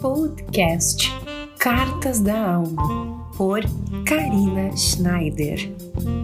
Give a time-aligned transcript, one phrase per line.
[0.00, 1.08] Podcast
[1.58, 3.60] Cartas da Alma, por
[4.06, 5.58] Karina Schneider.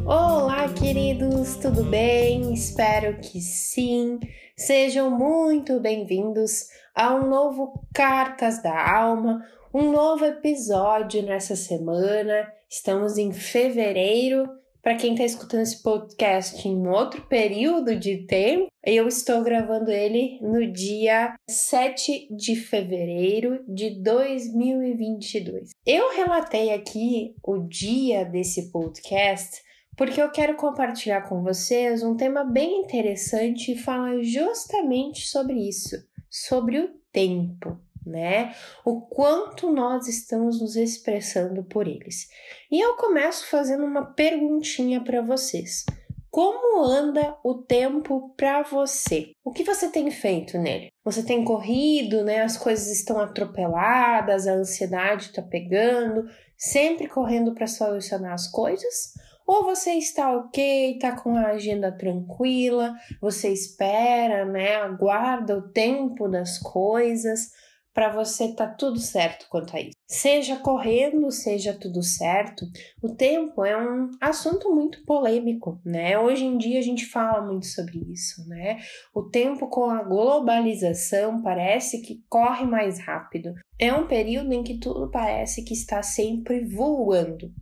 [0.04, 2.52] Olá, queridos, tudo bem?
[2.52, 4.20] Espero que sim.
[4.56, 9.42] Sejam muito bem-vindos a um novo Cartas da Alma,
[9.72, 12.46] um novo episódio nessa semana.
[12.68, 19.06] Estamos em fevereiro para quem está escutando esse podcast em outro período de tempo, eu
[19.06, 25.70] estou gravando ele no dia 7 de fevereiro de 2022.
[25.84, 29.62] Eu relatei aqui o dia desse podcast
[29.96, 35.94] porque eu quero compartilhar com vocês um tema bem interessante e falar justamente sobre isso,
[36.30, 38.54] sobre o tempo né?
[38.84, 42.28] O quanto nós estamos nos expressando por eles.
[42.70, 45.84] E eu começo fazendo uma perguntinha para vocês.
[46.30, 49.32] Como anda o tempo para você?
[49.44, 50.92] O que você tem feito nele?
[51.04, 52.42] Você tem corrido, né?
[52.42, 59.12] As coisas estão atropeladas, a ansiedade está pegando, sempre correndo para solucionar as coisas?
[59.44, 64.76] Ou você está ok, está com a agenda tranquila, você espera, né?
[64.76, 67.50] Aguarda o tempo das coisas
[67.92, 69.96] para você tá tudo certo quanto a isso.
[70.08, 72.64] Seja correndo, seja tudo certo.
[73.02, 76.18] O tempo é um assunto muito polêmico, né?
[76.18, 78.78] Hoje em dia a gente fala muito sobre isso, né?
[79.14, 83.54] O tempo com a globalização parece que corre mais rápido.
[83.78, 87.52] É um período em que tudo parece que está sempre voando.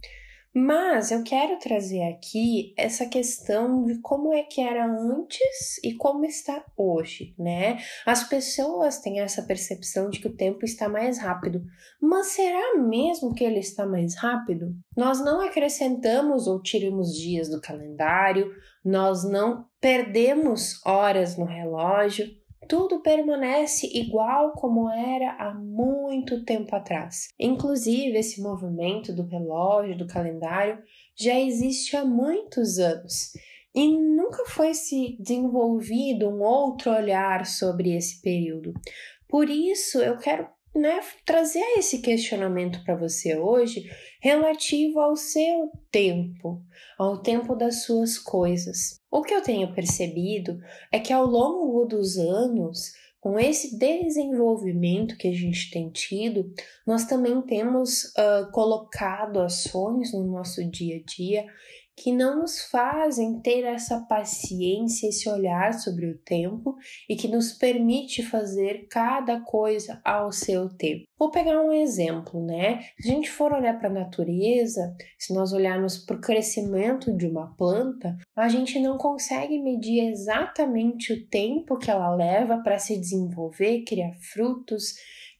[0.60, 6.24] Mas eu quero trazer aqui essa questão de como é que era antes e como
[6.24, 7.78] está hoje, né?
[8.04, 11.62] As pessoas têm essa percepção de que o tempo está mais rápido,
[12.02, 14.74] mas será mesmo que ele está mais rápido?
[14.96, 18.52] Nós não acrescentamos ou tiramos dias do calendário,
[18.84, 22.26] nós não perdemos horas no relógio,
[22.68, 27.28] tudo permanece igual como era há muito tempo atrás.
[27.40, 30.78] Inclusive, esse movimento do relógio, do calendário,
[31.16, 33.32] já existe há muitos anos
[33.74, 38.74] e nunca foi se desenvolvido um outro olhar sobre esse período.
[39.28, 43.90] Por isso, eu quero né, trazer esse questionamento para você hoje
[44.20, 46.62] relativo ao seu tempo,
[46.98, 49.00] ao tempo das suas coisas.
[49.10, 50.58] O que eu tenho percebido
[50.92, 56.52] é que ao longo dos anos, com esse desenvolvimento que a gente tem tido,
[56.86, 61.46] nós também temos uh, colocado ações no nosso dia a dia
[61.98, 66.76] que não nos fazem ter essa paciência, esse olhar sobre o tempo
[67.08, 71.04] e que nos permite fazer cada coisa ao seu tempo.
[71.18, 72.80] Vou pegar um exemplo, né?
[73.00, 77.26] Se a gente for olhar para a natureza, se nós olharmos para o crescimento de
[77.26, 82.96] uma planta, a gente não consegue medir exatamente o tempo que ela leva para se
[82.96, 84.94] desenvolver, criar frutos,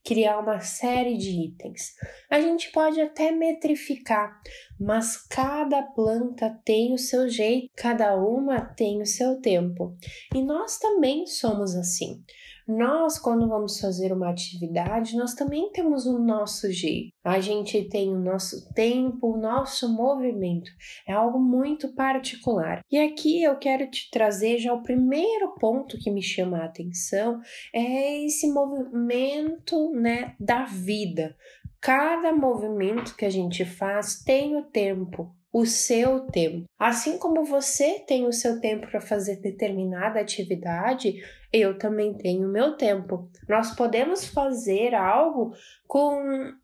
[0.09, 1.93] criar uma série de itens.
[2.31, 4.41] A gente pode até metrificar,
[4.79, 9.95] mas cada planta tem o seu jeito, cada uma tem o seu tempo.
[10.33, 12.23] E nós também somos assim.
[12.69, 17.09] Nós, quando vamos fazer uma atividade, nós também temos o nosso jeito.
[17.23, 20.69] A gente tem o nosso tempo, o nosso movimento.
[21.07, 22.81] É algo muito particular.
[22.91, 27.41] E aqui eu quero te trazer já o primeiro ponto que me chama a atenção
[27.73, 31.35] é esse movimento, né, da vida.
[31.81, 36.65] Cada movimento que a gente faz tem o tempo, o seu tempo.
[36.77, 41.21] Assim como você tem o seu tempo para fazer determinada atividade,
[41.51, 43.27] eu também tenho o meu tempo.
[43.47, 45.51] Nós podemos fazer algo
[45.87, 46.21] com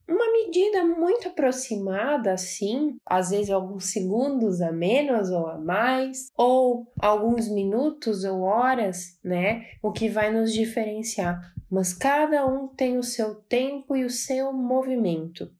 [0.08, 6.88] uma medida muito aproximada, assim, às vezes alguns segundos a menos ou a mais, ou
[7.00, 9.66] alguns minutos ou horas, né?
[9.82, 11.54] O que vai nos diferenciar.
[11.70, 15.52] Mas cada um tem o seu tempo e o seu movimento.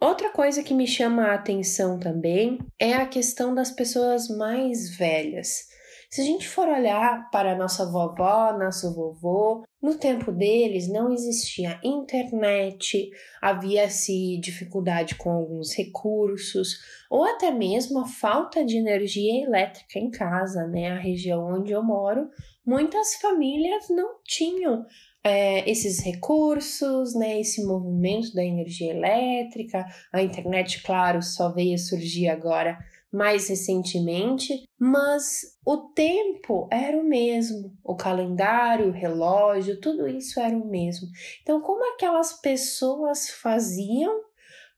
[0.00, 5.66] Outra coisa que me chama a atenção também é a questão das pessoas mais velhas.
[6.08, 11.80] Se a gente for olhar para nossa vovó, nosso vovô, no tempo deles não existia
[11.82, 13.10] internet,
[13.42, 16.78] havia-se dificuldade com alguns recursos,
[17.10, 20.92] ou até mesmo a falta de energia elétrica em casa, né?
[20.92, 22.30] A região onde eu moro,
[22.64, 24.86] muitas famílias não tinham
[25.28, 32.28] é, esses recursos, né, esse movimento da energia elétrica, a internet, claro, só veio surgir
[32.28, 32.78] agora
[33.12, 40.56] mais recentemente, mas o tempo era o mesmo, o calendário, o relógio, tudo isso era
[40.56, 41.08] o mesmo.
[41.42, 44.22] Então, como aquelas pessoas faziam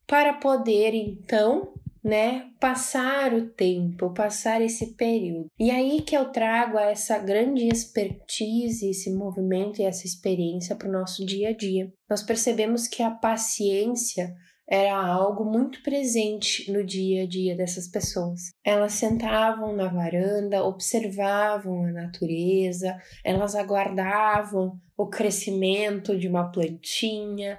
[0.06, 5.46] para poder então né, passar o tempo, passar esse período.
[5.58, 10.92] E aí que eu trago essa grande expertise, esse movimento e essa experiência para o
[10.92, 11.92] nosso dia a dia.
[12.08, 14.34] Nós percebemos que a paciência
[14.70, 18.50] era algo muito presente no dia a dia dessas pessoas.
[18.64, 27.58] Elas sentavam na varanda, observavam a natureza, elas aguardavam o crescimento de uma plantinha,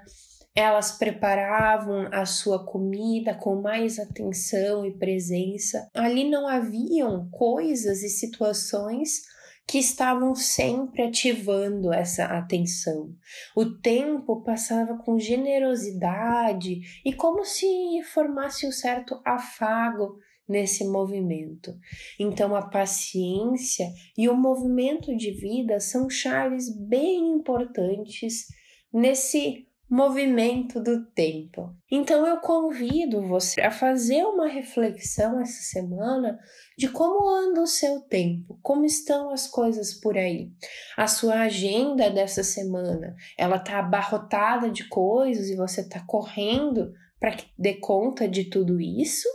[0.55, 5.87] elas preparavam a sua comida com mais atenção e presença.
[5.93, 9.21] Ali não haviam coisas e situações
[9.67, 13.15] que estavam sempre ativando essa atenção.
[13.55, 21.73] O tempo passava com generosidade e como se formasse um certo afago nesse movimento.
[22.19, 23.87] Então, a paciência
[24.17, 28.47] e o movimento de vida são chaves bem importantes
[28.93, 31.75] nesse movimento do tempo.
[31.91, 36.39] Então eu convido você a fazer uma reflexão essa semana
[36.77, 40.49] de como anda o seu tempo, como estão as coisas por aí.
[40.95, 47.35] A sua agenda dessa semana, ela tá abarrotada de coisas e você tá correndo para
[47.35, 49.27] que dê conta de tudo isso?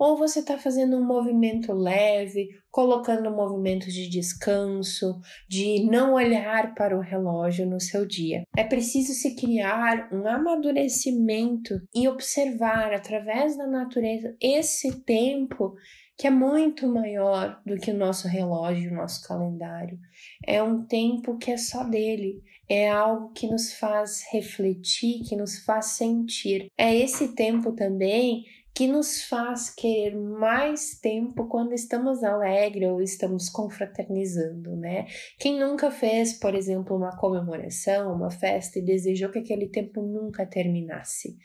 [0.00, 6.96] Ou você está fazendo um movimento leve, colocando movimentos de descanso, de não olhar para
[6.96, 8.42] o relógio no seu dia.
[8.56, 15.74] É preciso se criar um amadurecimento e observar através da natureza esse tempo
[16.16, 19.98] que é muito maior do que o nosso relógio, o nosso calendário.
[20.46, 25.64] É um tempo que é só dele, é algo que nos faz refletir, que nos
[25.64, 26.68] faz sentir.
[26.78, 28.44] É esse tempo também
[28.80, 35.04] que nos faz querer mais tempo quando estamos alegres ou estamos confraternizando, né?
[35.38, 40.46] Quem nunca fez, por exemplo, uma comemoração, uma festa e desejou que aquele tempo nunca
[40.46, 41.36] terminasse?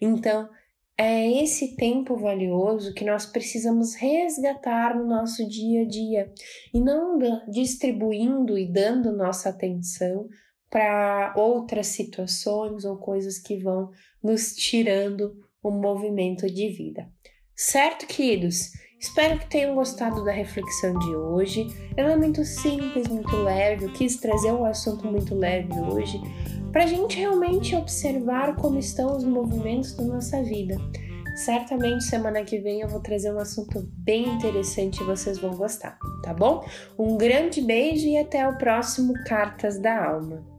[0.00, 0.48] Então,
[0.96, 6.32] é esse tempo valioso que nós precisamos resgatar no nosso dia a dia
[6.72, 7.18] e não
[7.48, 10.28] distribuindo e dando nossa atenção
[10.70, 13.90] para outras situações ou coisas que vão
[14.22, 17.08] nos tirando o movimento de vida.
[17.56, 18.72] Certo, queridos?
[19.00, 21.66] Espero que tenham gostado da reflexão de hoje.
[21.96, 23.86] Ela é muito simples, muito leve.
[23.86, 26.20] Eu quis trazer um assunto muito leve hoje
[26.72, 30.76] para a gente realmente observar como estão os movimentos da nossa vida.
[31.36, 35.98] Certamente semana que vem eu vou trazer um assunto bem interessante e vocês vão gostar,
[36.22, 36.64] tá bom?
[36.98, 40.53] Um grande beijo e até o próximo Cartas da Alma.